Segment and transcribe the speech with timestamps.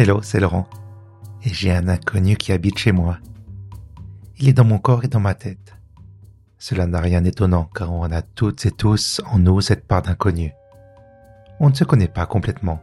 [0.00, 0.68] Hello, c'est Laurent.
[1.42, 3.18] Et j'ai un inconnu qui habite chez moi.
[4.38, 5.74] Il est dans mon corps et dans ma tête.
[6.56, 10.52] Cela n'a rien d'étonnant car on a toutes et tous en nous cette part d'inconnu.
[11.58, 12.80] On ne se connaît pas complètement.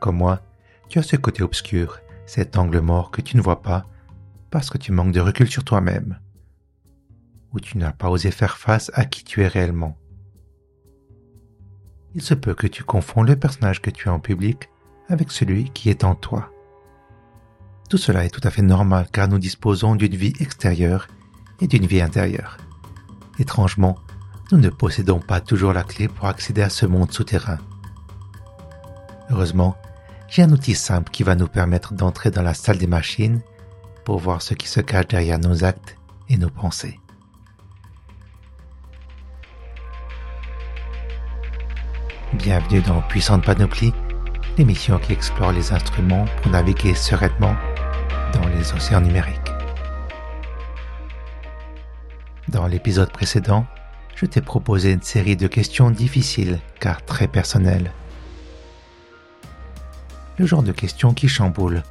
[0.00, 0.40] Comme moi,
[0.88, 3.86] tu as ce côté obscur, cet angle mort que tu ne vois pas
[4.50, 6.18] parce que tu manques de recul sur toi-même
[7.52, 9.96] ou tu n'as pas osé faire face à qui tu es réellement.
[12.16, 14.70] Il se peut que tu confonds le personnage que tu as en public
[15.10, 16.50] avec celui qui est en toi.
[17.90, 21.08] Tout cela est tout à fait normal car nous disposons d'une vie extérieure
[21.60, 22.56] et d'une vie intérieure.
[23.38, 23.96] Étrangement,
[24.52, 27.58] nous ne possédons pas toujours la clé pour accéder à ce monde souterrain.
[29.30, 29.76] Heureusement,
[30.28, 33.40] j'ai un outil simple qui va nous permettre d'entrer dans la salle des machines
[34.04, 35.96] pour voir ce qui se cache derrière nos actes
[36.28, 37.00] et nos pensées.
[42.34, 43.92] Bienvenue dans Puissante Panoplie,
[44.58, 47.54] l'émission qui explore les instruments pour naviguer sereinement
[48.32, 49.36] dans les océans numériques.
[52.48, 53.66] Dans l'épisode précédent,
[54.14, 57.92] je t'ai proposé une série de questions difficiles car très personnelles.
[60.38, 61.82] Le genre de questions qui chamboulent,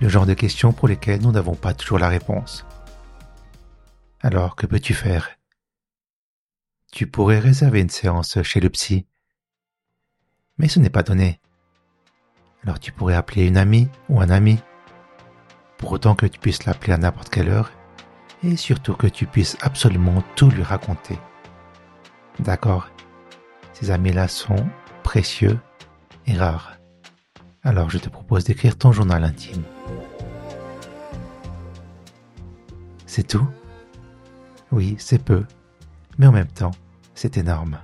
[0.00, 2.66] le genre de questions pour lesquelles nous n'avons pas toujours la réponse.
[4.22, 5.30] Alors que peux-tu faire?
[6.92, 9.06] Tu pourrais réserver une séance chez le psy
[10.58, 11.40] mais ce n'est pas donné.
[12.64, 14.58] Alors tu pourrais appeler une amie ou un ami,
[15.76, 17.70] pour autant que tu puisses l'appeler à n'importe quelle heure,
[18.42, 21.18] et surtout que tu puisses absolument tout lui raconter.
[22.38, 22.88] D'accord?
[23.74, 24.66] Ces amis-là sont
[25.02, 25.58] précieux
[26.26, 26.78] et rares.
[27.62, 29.62] Alors je te propose d'écrire ton journal intime.
[33.06, 33.46] C'est tout?
[34.72, 35.44] Oui, c'est peu,
[36.18, 36.72] mais en même temps,
[37.14, 37.78] c'est énorme.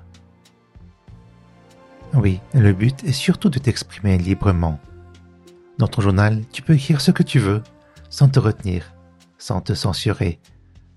[2.22, 4.78] Oui, le but est surtout de t'exprimer librement.
[5.78, 7.62] Dans ton journal, tu peux écrire ce que tu veux,
[8.10, 8.92] sans te retenir,
[9.38, 10.38] sans te censurer,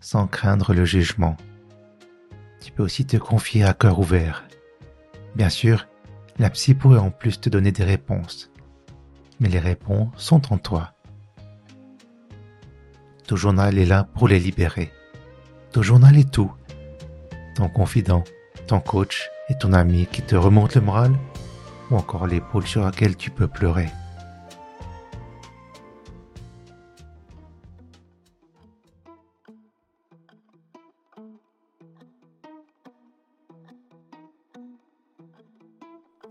[0.01, 1.37] sans craindre le jugement.
[2.59, 4.43] Tu peux aussi te confier à cœur ouvert.
[5.33, 5.87] Bien sûr,
[6.39, 8.51] la psy pourrait en plus te donner des réponses,
[9.39, 10.91] mais les réponses sont en toi.
[13.27, 14.91] Ton journal est là pour les libérer.
[15.71, 16.51] Ton journal est tout.
[17.55, 18.25] Ton confident,
[18.67, 21.17] ton coach, et ton ami qui te remonte le moral
[21.91, 23.89] ou encore l'épaule sur laquelle tu peux pleurer.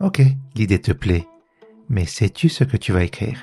[0.00, 0.20] Ok,
[0.56, 1.28] l'idée te plaît,
[1.88, 3.38] mais sais-tu ce que tu vas écrire?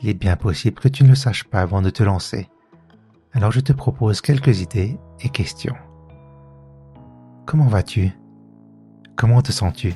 [0.00, 2.48] Il est bien possible que tu ne le saches pas avant de te lancer.
[3.32, 5.74] Alors je te propose quelques idées et questions.
[7.44, 8.12] Comment vas-tu?
[9.16, 9.94] Comment te sens-tu?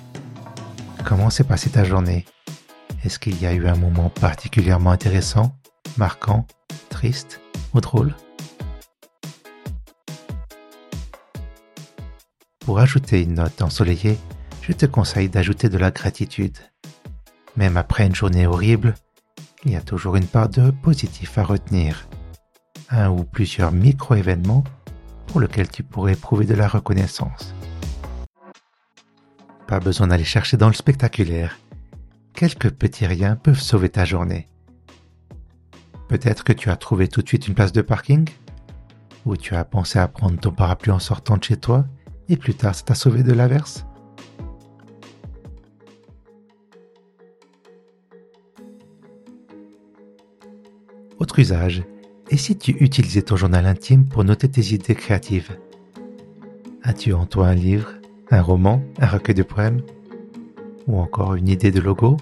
[1.04, 2.26] Comment s'est passée ta journée?
[3.04, 5.56] Est-ce qu'il y a eu un moment particulièrement intéressant,
[5.96, 6.46] marquant,
[6.90, 7.40] triste
[7.74, 8.14] ou drôle?
[12.60, 14.18] Pour ajouter une note ensoleillée,
[14.60, 16.58] je te conseille d'ajouter de la gratitude.
[17.56, 18.94] Même après une journée horrible,
[19.64, 22.06] il y a toujours une part de positif à retenir.
[22.90, 24.62] Un ou plusieurs micro-événements
[25.28, 27.54] pour lesquels tu pourrais éprouver de la reconnaissance.
[29.66, 31.58] Pas besoin d'aller chercher dans le spectaculaire.
[32.34, 34.46] Quelques petits riens peuvent sauver ta journée.
[36.08, 38.28] Peut-être que tu as trouvé tout de suite une place de parking?
[39.24, 41.84] Ou tu as pensé à prendre ton parapluie en sortant de chez toi
[42.28, 43.84] et plus tard ça t'a sauvé de l'averse?
[51.18, 51.82] Autre usage,
[52.30, 55.58] et si tu utilisais ton journal intime pour noter tes idées créatives?
[56.84, 57.94] As-tu en toi un livre?
[58.30, 59.82] Un roman, un recueil de poèmes,
[60.86, 62.16] ou encore une idée de logo,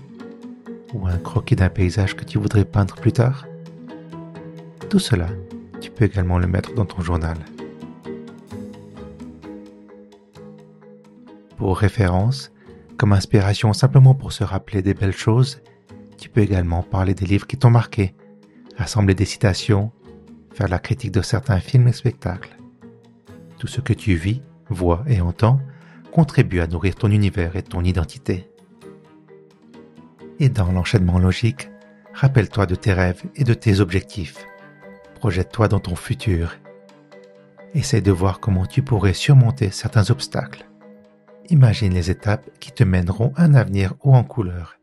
[0.93, 3.47] ou un croquis d'un paysage que tu voudrais peindre plus tard.
[4.91, 5.29] Tout cela,
[5.81, 7.37] tu peux également le mettre dans ton journal.
[11.57, 12.53] Pour référence,
[12.97, 15.61] comme inspiration simplement pour se rappeler des belles choses,
[16.19, 18.15] tu peux également parler des livres qui t'ont marqué,
[18.77, 19.91] assembler des citations,
[20.53, 22.57] faire la critique de certains films et spectacles.
[23.59, 25.61] Tout ce que tu vis, vois et entends
[26.15, 28.49] contribue à nourrir ton univers et ton identité.
[30.39, 31.71] Et dans l'enchaînement logique,
[32.13, 34.47] rappelle-toi de tes rêves et de tes objectifs.
[35.17, 36.57] Projette-toi dans ton futur.
[37.75, 40.65] Essaye de voir comment tu pourrais surmonter certains obstacles.
[41.51, 44.79] Imagine les étapes qui te mèneront à un avenir haut en couleur.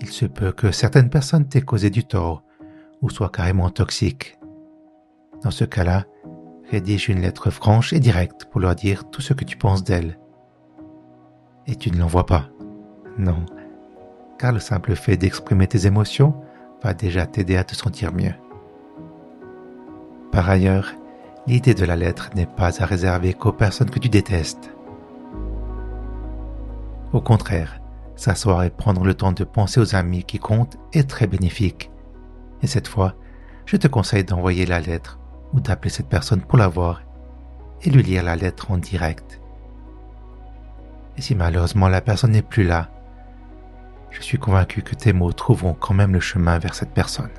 [0.00, 2.42] Il se peut que certaines personnes t'aient causé du tort
[3.00, 4.40] ou soient carrément toxiques.
[5.44, 6.04] Dans ce cas-là,
[6.72, 10.18] rédige une lettre franche et directe pour leur dire tout ce que tu penses d'elles.
[11.68, 12.48] et tu ne l'envoies pas.
[13.18, 13.44] Non,
[14.36, 16.34] car le simple fait d'exprimer tes émotions
[16.82, 18.34] va déjà t'aider à te sentir mieux.
[20.32, 20.92] Par ailleurs,
[21.46, 24.74] l'idée de la lettre n'est pas à réserver qu'aux personnes que tu détestes.
[27.12, 27.80] Au contraire,
[28.16, 31.92] s'asseoir et prendre le temps de penser aux amis qui comptent est très bénéfique.
[32.62, 33.14] Et cette fois,
[33.66, 35.20] je te conseille d'envoyer la lettre
[35.52, 37.02] ou d'appeler cette personne pour la voir
[37.82, 39.40] et lui lire la lettre en direct.
[41.16, 42.90] Et si malheureusement la personne n'est plus là,
[44.10, 47.30] je suis convaincu que tes mots trouveront quand même le chemin vers cette personne.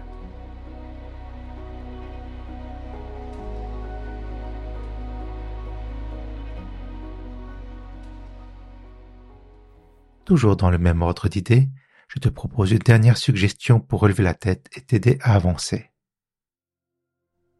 [10.25, 11.69] Toujours dans le même ordre d'idées,
[12.07, 15.92] je te propose une dernière suggestion pour relever la tête et t'aider à avancer.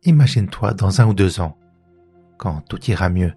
[0.06, 1.58] Imagine-toi dans un ou deux ans,
[2.38, 3.32] quand tout ira mieux,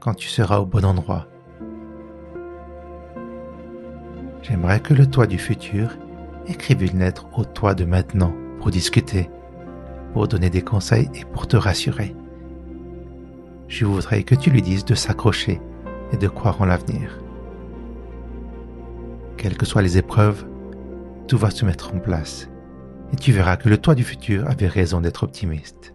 [0.00, 1.26] quand tu seras au bon endroit.
[4.42, 5.96] J'aimerais que le toi du futur
[6.46, 9.30] écrive une lettre au toi de maintenant pour discuter,
[10.12, 12.14] pour donner des conseils et pour te rassurer.
[13.68, 15.58] Je voudrais que tu lui dises de s'accrocher
[16.12, 17.18] et de croire en l'avenir.
[19.38, 20.44] Quelles que soient les épreuves,
[21.28, 22.50] tout va se mettre en place
[23.12, 25.93] et tu verras que le toi du futur avait raison d'être optimiste.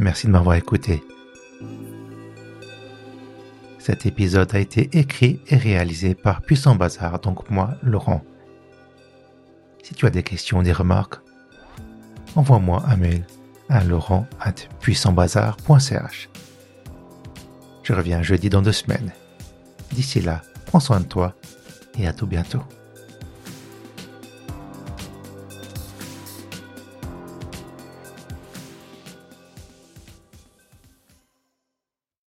[0.00, 1.04] Merci de m'avoir écouté.
[3.78, 8.24] Cet épisode a été écrit et réalisé par Puissant Bazar, donc moi, Laurent.
[9.82, 11.16] Si tu as des questions ou des remarques,
[12.34, 13.26] envoie-moi un mail
[13.68, 16.30] à laurent.puissantbazar.ch.
[17.82, 19.12] Je reviens jeudi dans deux semaines.
[19.92, 21.34] D'ici là, prends soin de toi
[21.98, 22.62] et à tout bientôt.